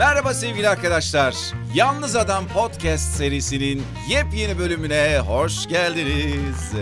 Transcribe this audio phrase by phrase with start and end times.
[0.00, 1.34] Merhaba sevgili arkadaşlar.
[1.74, 6.72] Yalnız Adam Podcast serisinin yepyeni bölümüne hoş geldiniz.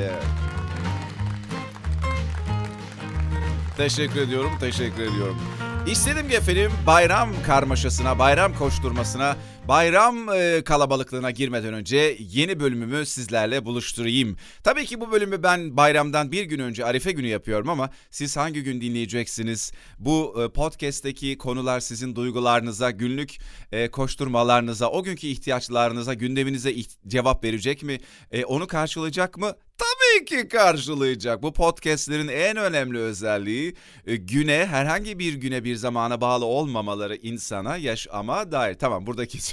[3.77, 5.39] Teşekkür ediyorum, teşekkür ediyorum.
[5.87, 9.37] İstedim ki efendim bayram karmaşasına, bayram koşturmasına,
[9.69, 14.37] bayram e, kalabalıklığına girmeden önce yeni bölümümü sizlerle buluşturayım.
[14.65, 18.63] Tabii ki bu bölümü ben bayramdan bir gün önce Arife günü yapıyorum ama siz hangi
[18.63, 19.73] gün dinleyeceksiniz?
[19.99, 23.39] Bu e, podcast'teki konular sizin duygularınıza, günlük
[23.73, 26.75] e, koşturmalarınıza, o günkü ihtiyaçlarınıza, gündeminize
[27.07, 27.99] cevap verecek mi?
[28.33, 29.53] E, onu karşılayacak mı?
[29.79, 31.43] Tabii ki karşılayacak.
[31.43, 33.75] Bu podcastlerin en önemli özelliği
[34.07, 38.75] e, güne herhangi bir güne bir zamana bağlı olmamaları insana yaşama dair.
[38.75, 39.39] Tamam buradaki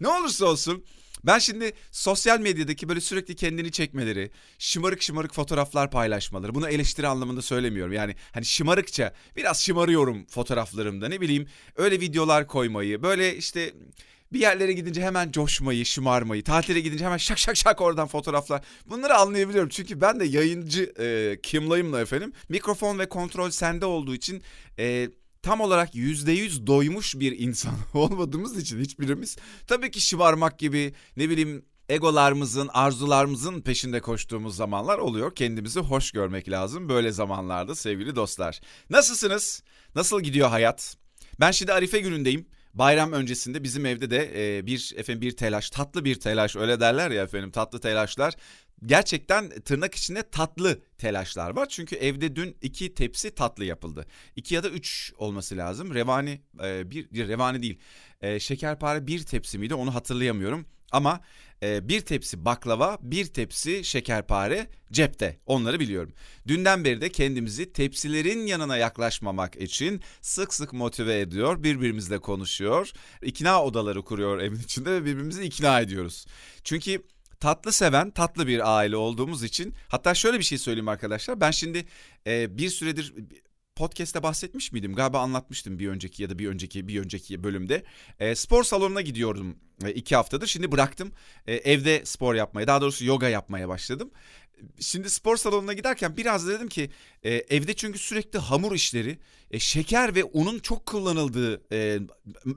[0.00, 0.84] ne olursa olsun
[1.26, 6.54] ben şimdi sosyal medyadaki böyle sürekli kendini çekmeleri, şımarık şımarık fotoğraflar paylaşmaları.
[6.54, 7.92] Bunu eleştiri anlamında söylemiyorum.
[7.92, 13.72] Yani hani şımarıkça biraz şımarıyorum fotoğraflarımda ne bileyim öyle videolar koymayı, böyle işte
[14.32, 18.62] bir yerlere gidince hemen coşmayı, şımarmayı, tatile gidince hemen şak şak şak oradan fotoğraflar.
[18.86, 19.68] Bunları anlayabiliyorum.
[19.68, 22.32] Çünkü ben de yayıncı e, kimlayımla efendim.
[22.48, 24.42] Mikrofon ve kontrol sende olduğu için
[24.78, 25.08] e,
[25.42, 31.30] tam olarak yüzde yüz doymuş bir insan olmadığımız için hiçbirimiz tabii ki şımarmak gibi ne
[31.30, 35.34] bileyim egolarımızın, arzularımızın peşinde koştuğumuz zamanlar oluyor.
[35.34, 38.60] Kendimizi hoş görmek lazım böyle zamanlarda sevgili dostlar.
[38.90, 39.62] Nasılsınız?
[39.94, 40.96] Nasıl gidiyor hayat?
[41.40, 42.46] Ben şimdi Arife günündeyim.
[42.78, 47.10] Bayram öncesinde bizim evde de e, bir efendim bir telaş, tatlı bir telaş öyle derler
[47.10, 48.34] ya efendim tatlı telaşlar.
[48.86, 51.68] Gerçekten tırnak içinde tatlı telaşlar var.
[51.68, 54.06] Çünkü evde dün iki tepsi tatlı yapıldı.
[54.36, 55.94] İki ya da üç olması lazım.
[55.94, 57.78] Revani e, bir, revani değil.
[58.20, 60.66] E, şekerpare bir tepsi miydi onu hatırlayamıyorum.
[60.92, 61.20] Ama
[61.62, 65.38] e, bir tepsi baklava, bir tepsi şekerpare cepte.
[65.46, 66.12] Onları biliyorum.
[66.46, 71.62] Dünden beri de kendimizi tepsilerin yanına yaklaşmamak için sık sık motive ediyor.
[71.62, 72.92] Birbirimizle konuşuyor.
[73.22, 76.26] ikna odaları kuruyor evin içinde ve birbirimizi ikna ediyoruz.
[76.64, 77.02] Çünkü
[77.40, 81.40] tatlı seven tatlı bir aile olduğumuz için hatta şöyle bir şey söyleyeyim arkadaşlar.
[81.40, 81.84] Ben şimdi
[82.26, 83.14] e, bir süredir
[83.76, 84.94] podcast'te bahsetmiş miydim?
[84.94, 87.84] Galiba anlatmıştım bir önceki ya da bir önceki bir önceki bölümde.
[88.20, 90.46] E, spor salonuna gidiyordum e, iki haftadır.
[90.46, 91.12] Şimdi bıraktım.
[91.46, 94.10] E, evde spor yapmaya, daha doğrusu yoga yapmaya başladım.
[94.80, 96.90] Şimdi spor salonuna giderken biraz da dedim ki
[97.22, 99.18] e, evde çünkü sürekli hamur işleri,
[99.50, 101.98] e, şeker ve unun çok kullanıldığı e,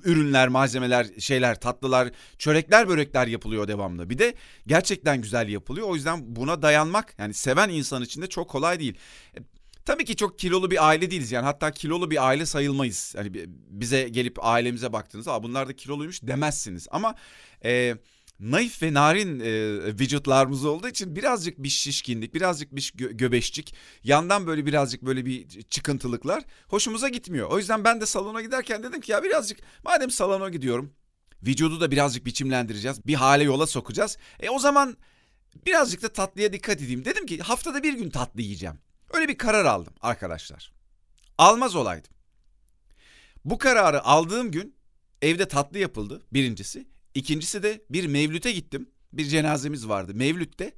[0.03, 4.09] ürünler, malzemeler, şeyler, tatlılar, çörekler, börekler yapılıyor devamlı.
[4.09, 4.33] Bir de
[4.67, 5.87] gerçekten güzel yapılıyor.
[5.87, 8.97] O yüzden buna dayanmak yani seven insan için de çok kolay değil.
[9.89, 13.13] Tabii ki çok kilolu bir aile değiliz yani hatta kilolu bir aile sayılmayız.
[13.17, 13.31] Hani
[13.69, 16.87] bize gelip ailemize baktığınızda bunlar da kiloluymuş demezsiniz.
[16.91, 17.15] Ama
[17.65, 17.95] e,
[18.39, 19.51] naif ve narin e,
[19.99, 25.61] vücutlarımız olduğu için birazcık bir şişkinlik, birazcık bir gö- göbeşçik, yandan böyle birazcık böyle bir
[25.61, 27.49] çıkıntılıklar hoşumuza gitmiyor.
[27.51, 30.93] O yüzden ben de salona giderken dedim ki ya birazcık madem salona gidiyorum
[31.43, 34.17] vücudu da birazcık biçimlendireceğiz, bir hale yola sokacağız.
[34.39, 34.97] E o zaman
[35.65, 37.05] birazcık da tatlıya dikkat edeyim.
[37.05, 38.88] Dedim ki haftada bir gün tatlı yiyeceğim.
[39.13, 40.71] Öyle bir karar aldım arkadaşlar.
[41.37, 42.11] Almaz olaydım.
[43.45, 44.75] Bu kararı aldığım gün
[45.21, 46.87] evde tatlı yapıldı birincisi.
[47.13, 48.89] İkincisi de bir mevlüte gittim.
[49.13, 50.73] Bir cenazemiz vardı mevlütte.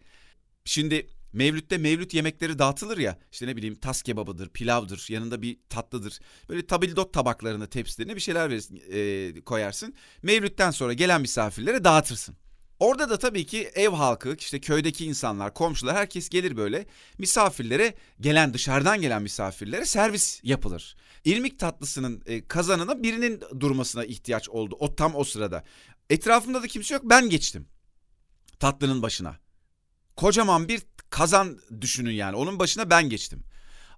[0.66, 3.20] Şimdi mevlütte mevlüt yemekleri dağıtılır ya.
[3.31, 6.20] İşte ne bileyim tas kebabıdır, pilavdır, yanında bir tatlıdır.
[6.50, 9.94] Böyle tabildot tabaklarına, tepsilerine bir şeyler verirsin, e, koyarsın.
[10.24, 12.36] Mevlütten sonra gelen misafirlere dağıtırsın.
[12.81, 16.86] Orada da tabii ki ev halkı, işte köydeki insanlar, komşular herkes gelir böyle
[17.18, 20.96] misafirlere gelen dışarıdan gelen misafirlere servis yapılır.
[21.25, 25.64] İrmik tatlısının e, kazanına birinin durmasına ihtiyaç oldu o tam o sırada.
[26.09, 27.68] Etrafımda da kimse yok ben geçtim
[28.59, 29.36] tatlının başına.
[30.16, 33.44] Kocaman bir kazan düşünün yani onun başına ben geçtim.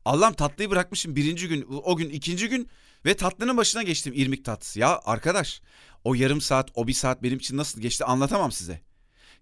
[0.06, 2.70] Allah'ım tatlıyı bırakmışım birinci gün o gün ikinci gün
[3.06, 4.80] ve tatlının başına geçtim irmik tatlısı.
[4.80, 5.62] Ya arkadaş
[6.04, 8.82] o yarım saat o bir saat benim için nasıl geçti anlatamam size.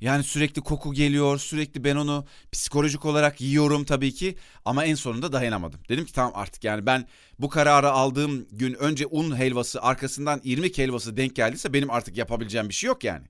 [0.01, 4.35] Yani sürekli koku geliyor, sürekli ben onu psikolojik olarak yiyorum tabii ki
[4.65, 5.79] ama en sonunda dayanamadım.
[5.89, 7.07] Dedim ki tamam artık yani ben
[7.39, 12.69] bu kararı aldığım gün önce un helvası arkasından irmik helvası denk geldiyse benim artık yapabileceğim
[12.69, 13.25] bir şey yok yani.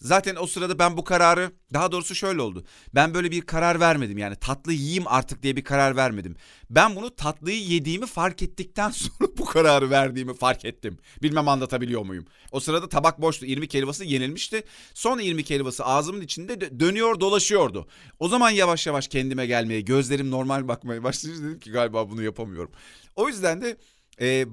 [0.00, 2.64] Zaten o sırada ben bu kararı daha doğrusu şöyle oldu.
[2.94, 6.36] Ben böyle bir karar vermedim yani tatlı yiyeyim artık diye bir karar vermedim.
[6.70, 10.98] Ben bunu tatlıyı yediğimi fark ettikten sonra bu kararı verdiğimi fark ettim.
[11.22, 12.26] Bilmem anlatabiliyor muyum?
[12.52, 13.46] O sırada tabak boştu.
[13.46, 14.62] irmik helvası yenilmişti.
[14.94, 17.88] Son irmik helvası ağzımın içinde dönüyor dolaşıyordu.
[18.18, 22.72] O zaman yavaş yavaş kendime gelmeye, gözlerim normal bakmaya başlayınca dedim ki galiba bunu yapamıyorum.
[23.16, 23.76] O yüzden de
[24.20, 24.46] e,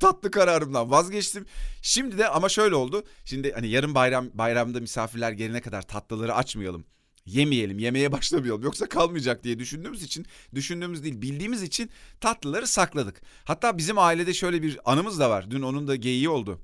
[0.00, 1.46] tatlı kararımdan vazgeçtim.
[1.82, 3.04] Şimdi de ama şöyle oldu.
[3.24, 6.84] Şimdi hani yarın bayram bayramda misafirler gelene kadar tatlıları açmayalım.
[7.26, 11.90] yemeyelim, yemeye başlamayalım yoksa kalmayacak diye düşündüğümüz için, düşündüğümüz değil bildiğimiz için
[12.20, 13.22] tatlıları sakladık.
[13.44, 15.50] Hatta bizim ailede şöyle bir anımız da var.
[15.50, 16.60] Dün onun da geyiği oldu.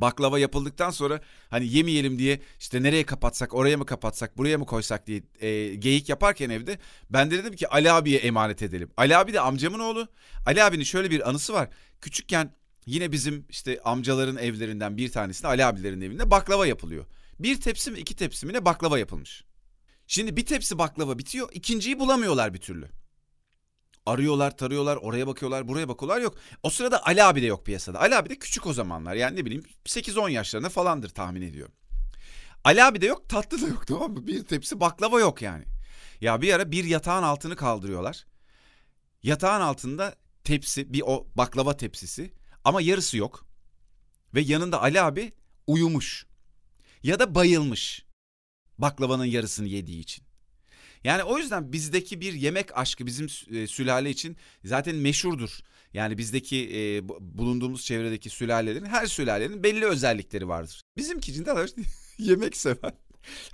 [0.00, 5.06] Baklava yapıldıktan sonra hani yemeyelim diye işte nereye kapatsak, oraya mı kapatsak, buraya mı koysak
[5.06, 6.78] diye e, geyik yaparken evde
[7.10, 8.90] ben de dedim ki Ali abiye emanet edelim.
[8.96, 10.08] Ali abi de amcamın oğlu.
[10.46, 11.68] Ali abinin şöyle bir anısı var.
[12.00, 12.54] Küçükken
[12.86, 17.06] yine bizim işte amcaların evlerinden bir tanesinde Ali abilerin evinde baklava yapılıyor.
[17.38, 19.44] Bir tepsi mi iki tepsi mi ne baklava yapılmış.
[20.06, 22.88] Şimdi bir tepsi baklava bitiyor ikinciyi bulamıyorlar bir türlü.
[24.08, 26.34] Arıyorlar, tarıyorlar, oraya bakıyorlar, buraya bakıyorlar yok.
[26.62, 28.00] O sırada Ali abi de yok piyasada.
[28.00, 29.14] Ali abi de küçük o zamanlar.
[29.14, 31.74] Yani ne bileyim 8-10 yaşlarında falandır tahmin ediyorum.
[32.64, 34.26] Ali abi de yok, tatlı da yok tamam mı?
[34.26, 35.64] Bir tepsi baklava yok yani.
[36.20, 38.26] Ya bir ara bir yatağın altını kaldırıyorlar.
[39.22, 40.14] Yatağın altında
[40.44, 42.32] tepsi, bir o baklava tepsisi
[42.64, 43.46] ama yarısı yok.
[44.34, 45.32] Ve yanında Ali abi
[45.66, 46.26] uyumuş.
[47.02, 48.06] Ya da bayılmış.
[48.78, 50.27] Baklavanın yarısını yediği için.
[51.04, 55.58] Yani o yüzden bizdeki bir yemek aşkı bizim e, sülale için zaten meşhurdur.
[55.92, 60.82] Yani bizdeki e, bulunduğumuz çevredeki sülalelerin her sülalenin belli özellikleri vardır.
[60.96, 61.66] Bizimki için de
[62.18, 62.92] yemek seven.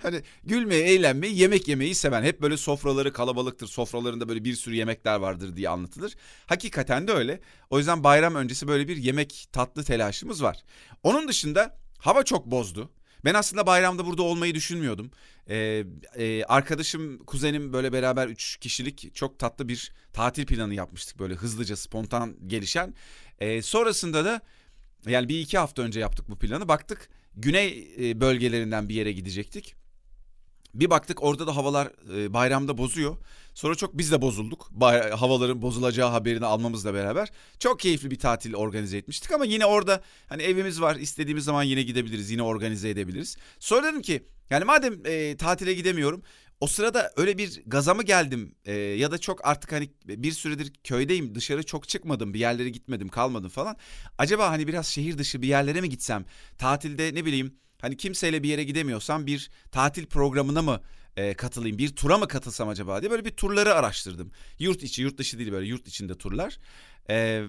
[0.01, 2.23] Hani gülmeyi, eğlenmeyi, yemek yemeyi seven.
[2.23, 3.67] Hep böyle sofraları kalabalıktır.
[3.67, 6.15] Sofralarında böyle bir sürü yemekler vardır diye anlatılır.
[6.45, 7.39] Hakikaten de öyle.
[7.69, 10.63] O yüzden bayram öncesi böyle bir yemek tatlı telaşımız var.
[11.03, 12.91] Onun dışında hava çok bozdu.
[13.25, 15.11] Ben aslında bayramda burada olmayı düşünmüyordum.
[15.49, 15.83] Ee,
[16.17, 21.19] e, arkadaşım, kuzenim böyle beraber üç kişilik çok tatlı bir tatil planı yapmıştık.
[21.19, 22.93] Böyle hızlıca, spontan gelişen.
[23.39, 24.41] Ee, sonrasında da
[25.07, 26.67] yani bir iki hafta önce yaptık bu planı.
[26.67, 29.75] Baktık güney e, bölgelerinden bir yere gidecektik.
[30.79, 33.17] Bir baktık orada da havalar e, bayramda bozuyor.
[33.53, 34.67] Sonra çok biz de bozulduk.
[34.71, 37.31] Bay, havaların bozulacağı haberini almamızla beraber.
[37.59, 40.95] Çok keyifli bir tatil organize etmiştik ama yine orada hani evimiz var.
[40.95, 42.31] istediğimiz zaman yine gidebiliriz.
[42.31, 43.37] Yine organize edebiliriz.
[43.59, 46.23] Sonra dedim ki yani madem e, tatile gidemiyorum
[46.59, 50.73] o sırada öyle bir gaza mı geldim e, ya da çok artık hani bir süredir
[50.83, 53.77] köydeyim dışarı çok çıkmadım bir yerlere gitmedim kalmadım falan.
[54.17, 56.25] Acaba hani biraz şehir dışı bir yerlere mi gitsem
[56.57, 60.81] tatilde ne bileyim Hani kimseyle bir yere gidemiyorsam bir tatil programına mı
[61.17, 64.31] e, katılayım, bir tura mı katılsam acaba diye böyle bir turları araştırdım.
[64.59, 66.59] Yurt içi, yurt dışı değil böyle yurt içinde turlar.
[67.09, 67.43] E,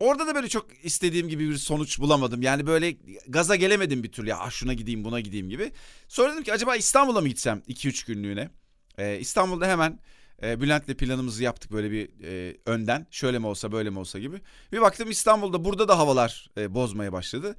[0.00, 2.42] orada da böyle çok istediğim gibi bir sonuç bulamadım.
[2.42, 2.96] Yani böyle
[3.28, 5.72] gaza gelemedim bir türlü ya ah şuna gideyim buna gideyim gibi.
[6.08, 8.50] Sonra dedim ki acaba İstanbul'a mı gitsem 2-3 günlüğüne?
[8.98, 9.98] E, İstanbul'da hemen
[10.42, 13.06] e, Bülent'le planımızı yaptık böyle bir e, önden.
[13.10, 14.40] Şöyle mi olsa böyle mi olsa gibi.
[14.72, 17.56] Bir baktım İstanbul'da burada da havalar e, bozmaya başladı.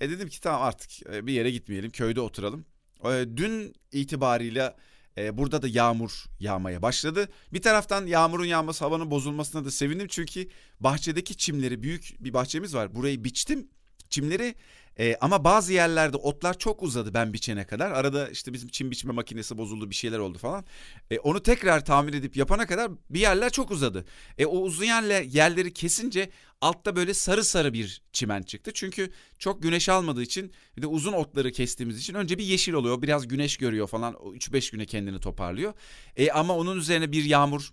[0.00, 2.66] E dedim ki tamam artık e, bir yere gitmeyelim köyde oturalım.
[3.04, 4.76] E, dün itibariyle
[5.18, 7.28] e, burada da yağmur yağmaya başladı.
[7.52, 10.06] Bir taraftan yağmurun yağması havanın bozulmasına da sevindim.
[10.10, 10.48] Çünkü
[10.80, 12.94] bahçedeki çimleri büyük bir bahçemiz var.
[12.94, 13.68] Burayı biçtim.
[14.10, 14.54] Çimleri
[14.98, 17.90] e, ama bazı yerlerde otlar çok uzadı ben biçene kadar.
[17.90, 20.64] Arada işte bizim çim biçme makinesi bozuldu bir şeyler oldu falan.
[21.10, 24.04] E, onu tekrar tamir edip yapana kadar bir yerler çok uzadı.
[24.38, 26.30] E, o uzayan yerleri kesince
[26.60, 28.70] altta böyle sarı sarı bir çimen çıktı.
[28.74, 33.02] Çünkü çok güneş almadığı için bir de uzun otları kestiğimiz için önce bir yeşil oluyor.
[33.02, 35.74] Biraz güneş görüyor falan 3-5 güne kendini toparlıyor.
[36.16, 37.72] E, ama onun üzerine bir yağmur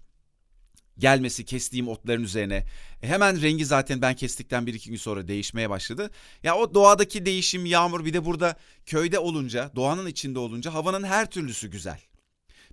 [1.00, 2.66] gelmesi kestiğim otların üzerine.
[3.02, 6.12] E, hemen rengi zaten ben kestikten bir iki gün sonra değişmeye başladı.
[6.44, 8.56] Ya o doğadaki değişim yağmur bir de burada
[8.86, 12.00] köyde olunca doğanın içinde olunca havanın her türlüsü güzel.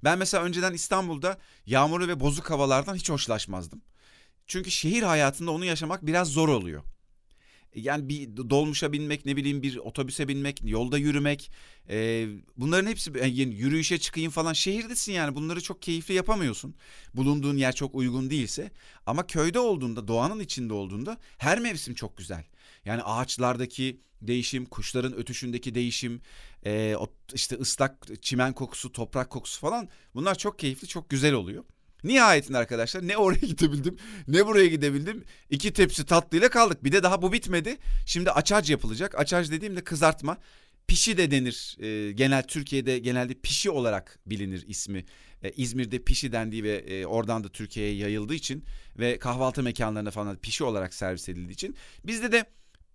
[0.05, 3.83] Ben mesela önceden İstanbul'da yağmurlu ve bozuk havalardan hiç hoşlaşmazdım.
[4.47, 6.83] Çünkü şehir hayatında onu yaşamak biraz zor oluyor
[7.77, 11.51] yani bir dolmuşa binmek ne bileyim bir otobüse binmek yolda yürümek
[11.89, 16.75] e, bunların hepsi yani yürüyüşe çıkayım falan şehirdesin yani bunları çok keyifli yapamıyorsun.
[17.15, 18.71] Bulunduğun yer çok uygun değilse.
[19.07, 22.45] Ama köyde olduğunda doğanın içinde olduğunda her mevsim çok güzel.
[22.85, 26.21] Yani ağaçlardaki değişim kuşların ötüşündeki değişim
[26.67, 26.95] e,
[27.35, 31.65] işte ıslak çimen kokusu toprak kokusu falan bunlar çok keyifli çok güzel oluyor.
[32.07, 33.97] Nihayetinde arkadaşlar ne oraya gidebildim
[34.29, 35.25] ne buraya gidebildim.
[35.51, 36.85] İki tepsi tatlıyla kaldık.
[36.85, 37.77] Bir de daha bu bitmedi.
[38.07, 39.15] Şimdi açac yapılacak.
[39.19, 40.39] Açac dediğimde kızartma.
[40.87, 41.77] Pişi de denir.
[41.81, 45.05] E, genel Türkiye'de genelde pişi olarak bilinir ismi.
[45.43, 48.65] E, İzmir'de pişi dendiği ve e, oradan da Türkiye'ye yayıldığı için
[48.99, 52.45] ve kahvaltı mekanlarına falan pişi olarak servis edildiği için bizde de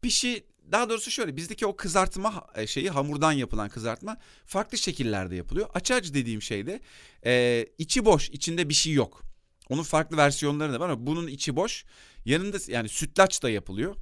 [0.02, 5.70] pişi daha doğrusu şöyle bizdeki o kızartma e, şeyi hamurdan yapılan kızartma farklı şekillerde yapılıyor.
[5.74, 6.82] Açac dediğim şeyde
[7.26, 9.22] e, içi boş içinde bir şey yok.
[9.70, 11.86] Onun farklı versiyonları da var ama bunun içi boş.
[12.26, 13.96] Yanında yani sütlaç da yapılıyor.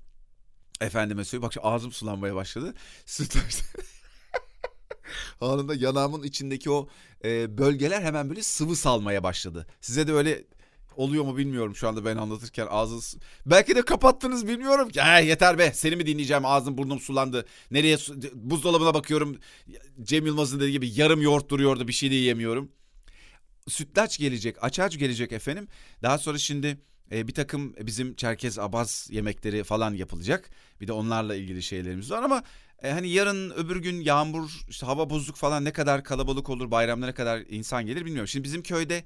[0.82, 2.74] Efendime söyleyeyim bak şu ağzım sulanmaya başladı.
[3.06, 3.60] Sütlaç
[5.42, 6.90] Anında yanağımın içindeki o
[7.24, 9.68] e, bölgeler hemen böyle sıvı salmaya başladı.
[9.82, 10.44] Size de öyle
[10.96, 13.18] oluyor mu bilmiyorum şu anda ben anlatırken ağzınız.
[13.46, 15.02] Belki de kapattınız bilmiyorum ki.
[15.02, 17.46] He, yeter be seni mi dinleyeceğim ağzım burnum sulandı.
[17.72, 17.98] Nereye
[18.34, 19.38] buzdolabına bakıyorum.
[20.04, 22.72] Cem Yılmaz'ın dediği gibi yarım yoğurt duruyordu bir şey de yiyemiyorum.
[23.68, 25.68] sütlaç gelecek, açaç gelecek efendim.
[26.04, 26.78] Daha sonra şimdi
[27.12, 30.50] e, bir takım bizim Çerkez Abaz yemekleri falan yapılacak.
[30.82, 32.44] Bir de onlarla ilgili şeylerimiz var ama
[32.84, 37.06] e, hani yarın öbür gün yağmur, işte hava bozuk falan ne kadar kalabalık olur, bayramda
[37.06, 38.28] ne kadar insan gelir bilmiyorum.
[38.28, 39.04] Şimdi bizim köyde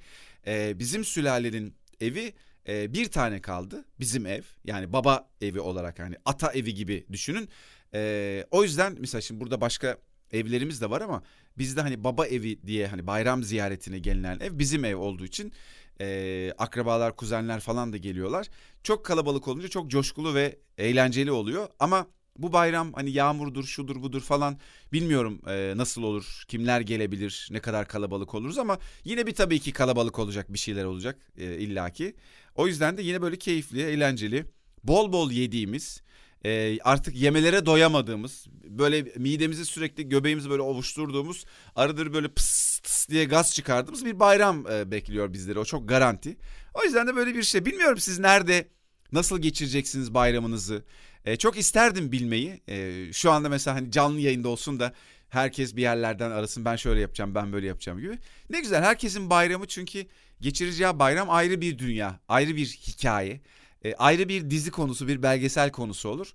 [0.48, 2.34] e, bizim sülalenin evi
[2.68, 3.86] e, bir tane kaldı.
[4.00, 7.50] Bizim ev yani baba evi olarak hani ata evi gibi düşünün.
[7.94, 9.98] E, o yüzden mesela şimdi burada başka
[10.32, 11.24] evlerimiz de var ama
[11.58, 15.54] bizde hani baba evi diye hani bayram ziyaretine gelinen ev bizim ev olduğu için
[16.02, 18.48] e, akrabalar, kuzenler falan da geliyorlar.
[18.84, 22.08] Çok kalabalık olunca çok coşkulu ve eğlenceli oluyor ama
[22.38, 24.58] bu bayram hani yağmurdur, şudur budur falan
[24.94, 29.74] bilmiyorum e, nasıl olur, kimler gelebilir, ne kadar kalabalık oluruz ama yine bir tabii ki
[29.74, 32.16] kalabalık olacak bir şeyler olacak e, illaki.
[32.56, 34.46] O yüzden de yine böyle keyifli, eğlenceli,
[34.84, 36.02] bol bol yediğimiz,
[36.46, 41.46] e, artık yemelere doyamadığımız, böyle midemizi sürekli göbeğimizi böyle ovuşturduğumuz,
[41.76, 42.74] aradır böyle pıs
[43.10, 45.60] diye gaz çıkardığımız bir bayram e, bekliyor bizleri.
[45.60, 46.38] O çok garanti.
[46.74, 47.66] O yüzden de böyle bir şey.
[47.66, 48.68] Bilmiyorum siz nerede,
[49.12, 50.84] nasıl geçireceksiniz bayramınızı?
[51.26, 52.62] E, çok isterdim bilmeyi.
[52.68, 54.94] E, şu anda mesela hani canlı yayında olsun da
[55.30, 58.20] herkes bir yerlerden arasın ben şöyle yapacağım ben böyle yapacağım gibi.
[58.50, 60.06] Ne güzel herkesin bayramı çünkü
[60.42, 63.42] geçireceği bayram ayrı bir dünya, ayrı bir hikaye,
[63.84, 66.34] e, ayrı bir dizi konusu, bir belgesel konusu olur.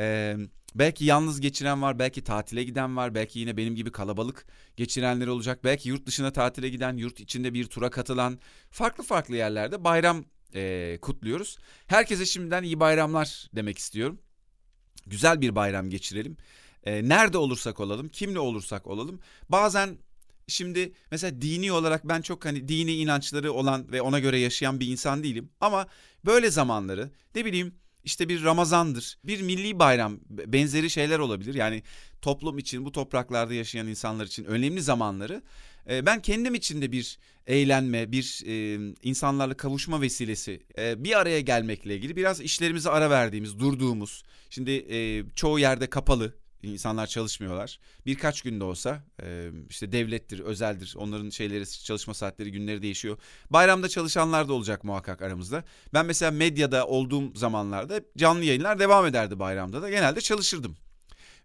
[0.00, 0.36] E,
[0.74, 5.64] belki yalnız geçiren var, belki tatile giden var, belki yine benim gibi kalabalık geçirenler olacak.
[5.64, 8.38] Belki yurt dışına tatile giden, yurt içinde bir tura katılan
[8.70, 11.58] farklı farklı yerlerde bayram e, kutluyoruz.
[11.86, 14.20] Herkese şimdiden iyi bayramlar demek istiyorum
[15.06, 16.36] güzel bir bayram geçirelim.
[16.84, 19.20] E, nerede olursak olalım, kimle olursak olalım.
[19.48, 19.98] Bazen
[20.50, 24.86] şimdi mesela dini olarak ben çok hani dini inançları olan ve ona göre yaşayan bir
[24.86, 25.50] insan değilim.
[25.60, 25.86] Ama
[26.24, 31.54] böyle zamanları ne bileyim işte bir Ramazan'dır, bir milli bayram benzeri şeyler olabilir.
[31.54, 31.82] Yani
[32.22, 35.42] toplum için bu topraklarda yaşayan insanlar için önemli zamanları
[35.90, 41.40] e, ben kendim için de bir eğlenme, bir e, insanlarla kavuşma vesilesi, e, bir araya
[41.40, 44.22] gelmekle ilgili biraz işlerimize ara verdiğimiz, durduğumuz.
[44.50, 44.86] Şimdi
[45.34, 47.78] çoğu yerde kapalı, insanlar çalışmıyorlar.
[48.06, 50.94] Birkaç günde olsa e, işte devlettir, özeldir.
[50.96, 53.18] Onların şeyleri çalışma saatleri, günleri değişiyor.
[53.50, 55.64] Bayramda çalışanlar da olacak muhakkak aramızda.
[55.94, 59.90] Ben mesela medyada olduğum zamanlarda canlı yayınlar devam ederdi bayramda da.
[59.90, 60.76] Genelde çalışırdım.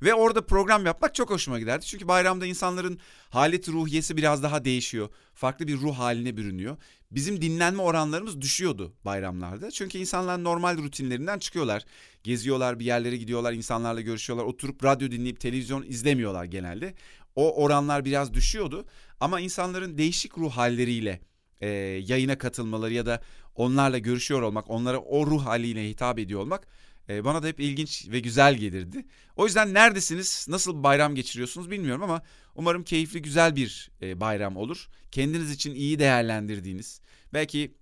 [0.02, 1.86] Ve orada program yapmak çok hoşuma giderdi.
[1.86, 3.00] Çünkü bayramda insanların
[3.30, 5.10] haleti ruhiyesi biraz daha değişiyor.
[5.34, 6.78] Farklı bir ruh haline bürünüyor.
[7.12, 9.72] Bizim dinlenme oranlarımız düşüyordu bayramlarda.
[9.72, 11.84] Çünkü insanlar normal rutinlerinden çıkıyorlar.
[12.24, 14.46] Geziyorlar, bir yerlere gidiyorlar, insanlarla görüşüyorlar.
[14.46, 16.94] Oturup radyo dinleyip televizyon izlemiyorlar genelde.
[17.36, 18.86] O oranlar biraz düşüyordu.
[19.20, 21.20] Ama insanların değişik ruh halleriyle
[21.62, 21.68] e,
[22.08, 23.22] yayına katılmaları ya da
[23.56, 26.68] onlarla görüşüyor olmak, onlara o ruh haliyle hitap ediyor olmak
[27.10, 29.06] e, bana da hep ilginç ve güzel gelirdi.
[29.36, 32.22] O yüzden neredesiniz, nasıl bayram geçiriyorsunuz bilmiyorum ama
[32.56, 34.88] umarım keyifli, güzel bir e, bayram olur.
[35.12, 37.02] Kendiniz için iyi değerlendirdiğiniz,
[37.34, 37.76] belki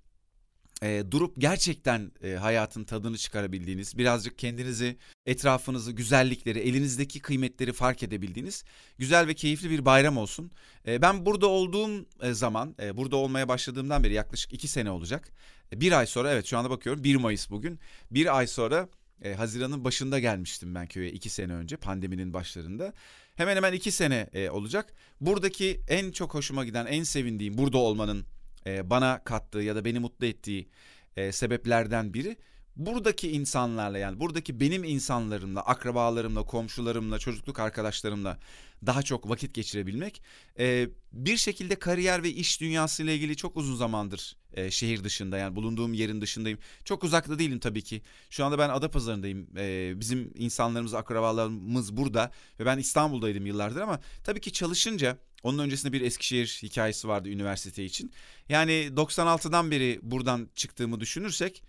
[0.84, 8.64] e, durup gerçekten e, hayatın tadını çıkarabildiğiniz, birazcık kendinizi, etrafınızı, güzellikleri, elinizdeki kıymetleri fark edebildiğiniz
[8.98, 10.52] güzel ve keyifli bir bayram olsun.
[10.88, 15.32] Ben burada olduğum zaman, burada olmaya başladığımdan beri yaklaşık iki sene olacak.
[15.72, 17.80] Bir ay sonra, evet şu anda bakıyorum 1 Mayıs bugün.
[18.12, 18.90] Bir ay sonra
[19.24, 22.94] e, Haziran'ın başında gelmiştim ben köye iki sene önce pandeminin başlarında.
[23.36, 24.94] Hemen hemen iki sene e, olacak.
[25.22, 28.26] Buradaki en çok hoşuma giden, en sevindiğim burada olmanın
[28.68, 30.70] e, bana kattığı ya da beni mutlu ettiği
[31.16, 32.38] e, sebeplerden biri
[32.76, 38.40] buradaki insanlarla yani buradaki benim insanlarımla, akrabalarımla, komşularımla, çocukluk arkadaşlarımla
[38.86, 40.22] daha çok vakit geçirebilmek.
[40.60, 45.38] E, bir şekilde kariyer ve iş dünyası ile ilgili çok uzun zamandır e, şehir dışında
[45.38, 46.60] yani bulunduğum yerin dışındayım.
[46.86, 48.02] Çok uzakta değilim tabii ki.
[48.30, 49.48] Şu anda ben Adapazarı'ndayım.
[49.58, 55.94] E, bizim insanlarımız, akrabalarımız burada ve ben İstanbul'daydım yıllardır ama tabii ki çalışınca onun öncesinde
[55.94, 58.12] bir Eskişehir hikayesi vardı üniversite için.
[58.50, 61.64] Yani 96'dan beri buradan çıktığımı düşünürsek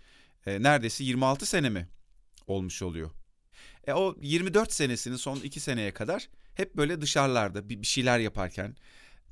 [0.45, 1.87] e, neredeyse 26 sene mi
[2.47, 3.11] olmuş oluyor.
[3.87, 8.75] E, o 24 senesinin son 2 seneye kadar hep böyle dışarılarda bir, bir şeyler yaparken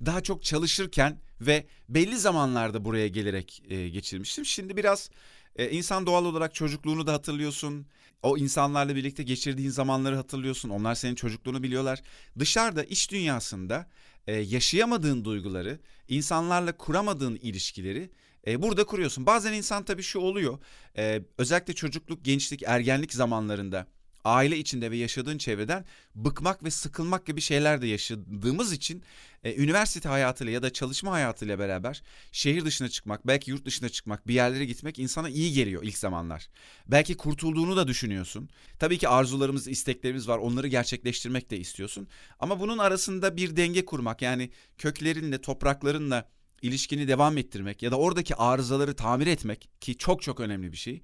[0.06, 4.46] daha çok çalışırken ve belli zamanlarda buraya gelerek e, geçirmiştim.
[4.46, 5.10] Şimdi biraz
[5.56, 7.88] e, insan doğal olarak çocukluğunu da hatırlıyorsun.
[8.24, 10.70] O insanlarla birlikte geçirdiğin zamanları hatırlıyorsun.
[10.70, 12.02] Onlar senin çocukluğunu biliyorlar.
[12.40, 13.90] Dışarıda iş dünyasında
[14.28, 18.10] e, yaşayamadığın duyguları, insanlarla kuramadığın ilişkileri
[18.48, 19.26] e, burada kuruyorsun.
[19.26, 20.60] Bazen insan tabii şu oluyor.
[20.98, 23.88] E, özellikle çocukluk, gençlik, ergenlik zamanlarında
[24.24, 25.86] aile içinde ve yaşadığın çevreden
[26.16, 29.04] bıkmak ve sıkılmak gibi şeyler de yaşadığımız için
[29.44, 34.28] e, üniversite hayatıyla ya da çalışma hayatıyla beraber şehir dışına çıkmak, belki yurt dışına çıkmak,
[34.28, 36.50] bir yerlere gitmek insana iyi geliyor ilk zamanlar.
[36.88, 38.50] Belki kurtulduğunu da düşünüyorsun.
[38.80, 40.38] Tabii ki arzularımız, isteklerimiz var.
[40.38, 42.08] Onları gerçekleştirmek de istiyorsun.
[42.40, 46.30] Ama bunun arasında bir denge kurmak yani köklerinle, topraklarınla
[46.64, 51.02] ilişkini devam ettirmek ya da oradaki arızaları tamir etmek ki çok çok önemli bir şey.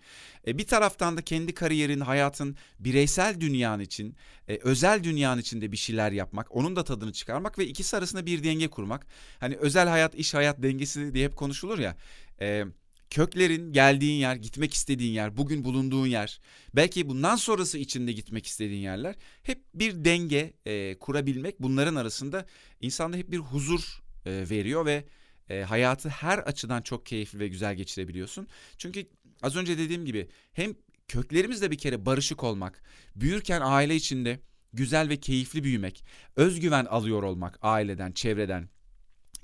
[0.47, 4.15] E, bir taraftan da kendi kariyerin, hayatın, bireysel dünyan için,
[4.47, 8.43] e, özel dünyan içinde bir şeyler yapmak, onun da tadını çıkarmak ve ikisi arasında bir
[8.43, 9.07] denge kurmak.
[9.39, 11.97] Hani özel hayat, iş hayat dengesi diye hep konuşulur ya.
[12.41, 12.65] E,
[13.09, 16.39] köklerin geldiğin yer, gitmek istediğin yer, bugün bulunduğun yer,
[16.75, 22.45] belki bundan sonrası içinde gitmek istediğin yerler hep bir denge e, kurabilmek bunların arasında
[22.81, 25.03] insanda hep bir huzur e, veriyor ve
[25.49, 28.47] e, hayatı her açıdan çok keyifli ve güzel geçirebiliyorsun.
[28.77, 29.07] Çünkü
[29.41, 30.73] az önce dediğim gibi hem
[31.07, 32.81] köklerimizle bir kere barışık olmak,
[33.15, 34.39] büyürken aile içinde
[34.73, 38.69] güzel ve keyifli büyümek, özgüven alıyor olmak aileden, çevreden,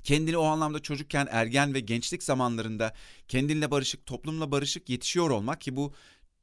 [0.04, 2.94] kendini o anlamda çocukken ergen ve gençlik zamanlarında
[3.28, 5.94] kendinle barışık, toplumla barışık yetişiyor olmak ki bu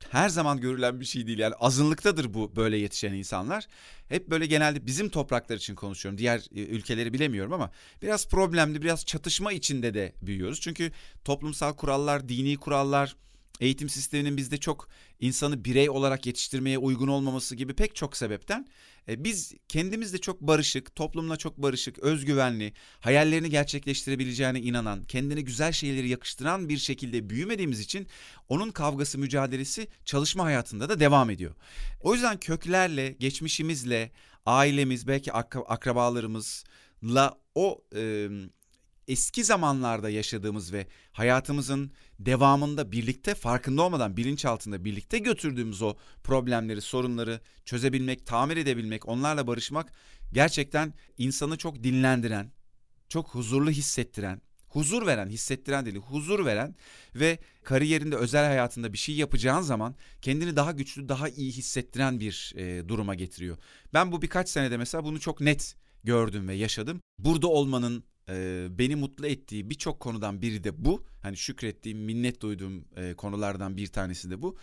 [0.10, 1.40] her zaman görülen bir şey değil.
[1.40, 3.68] Yani azınlıktadır bu böyle yetişen insanlar.
[4.10, 6.18] Hep böyle genelde bizim topraklar için konuşuyorum.
[6.18, 10.62] Diğer e, ülkeleri bilemiyorum ama biraz problemli, biraz çatışma içinde de büyüyoruz.
[10.62, 10.92] Çünkü
[11.26, 13.16] toplumsal kurallar, dini kurallar,
[13.60, 14.88] eğitim sisteminin bizde çok
[15.20, 18.68] insanı birey olarak yetiştirmeye uygun olmaması gibi pek çok sebepten
[19.08, 26.10] e, biz kendimizde çok barışık, toplumla çok barışık, özgüvenli, hayallerini gerçekleştirebileceğine inanan, kendine güzel şeyleri
[26.10, 28.08] yakıştıran bir şekilde büyümediğimiz için
[28.50, 31.56] onun kavgası, mücadelesi çalışma hayatında da devam ediyor.
[32.02, 34.12] O yüzden köklerle, geçmişimizle,
[34.46, 38.30] ailemiz, belki akrabalarımızla o e,
[39.08, 46.82] eski zamanlarda yaşadığımız ve hayatımızın devamında birlikte farkında olmadan bilinç altında birlikte götürdüğümüz o problemleri,
[46.82, 49.94] sorunları çözebilmek, tamir edebilmek, onlarla barışmak
[50.34, 52.52] gerçekten insanı çok dinlendiren,
[53.10, 56.76] çok huzurlu hissettiren, huzur veren, hissettiren değil, huzur veren
[57.16, 62.54] ve kariyerinde, özel hayatında bir şey yapacağın zaman kendini daha güçlü, daha iyi hissettiren bir
[62.56, 63.58] e, duruma getiriyor.
[63.94, 67.02] Ben bu birkaç senede mesela bunu çok net gördüm ve yaşadım.
[67.20, 71.06] Burada olmanın e, beni mutlu ettiği birçok konudan biri de bu.
[71.22, 74.58] Hani şükrettiğim, minnet duyduğum e, konulardan bir tanesi de bu.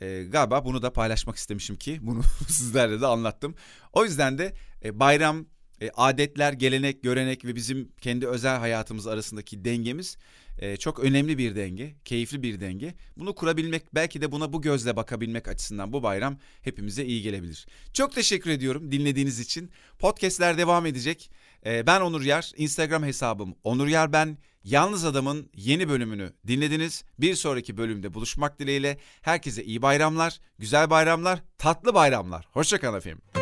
[0.00, 3.54] E, galiba bunu da paylaşmak istemişim ki bunu sizlerle de anlattım.
[3.92, 5.46] O yüzden de e, bayram,
[5.80, 10.16] e, adetler, gelenek, görenek ve bizim kendi özel hayatımız arasındaki dengemiz
[10.58, 12.94] e, çok önemli bir denge, keyifli bir denge.
[13.16, 17.66] Bunu kurabilmek, belki de buna bu gözle bakabilmek açısından bu bayram hepimize iyi gelebilir.
[17.92, 19.70] Çok teşekkür ediyorum dinlediğiniz için.
[19.98, 21.30] Podcast'ler devam edecek.
[21.66, 24.38] E, ben Onur Yer, Instagram hesabım Onur Yer ben.
[24.64, 27.04] Yalnız Adam'ın yeni bölümünü dinlediniz.
[27.18, 32.48] Bir sonraki bölümde buluşmak dileğiyle herkese iyi bayramlar, güzel bayramlar, tatlı bayramlar.
[32.52, 33.39] Hoşçakalın efendim.